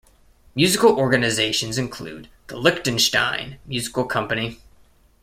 [0.55, 4.57] Musical organizations include the Liechtenstein Musical Company.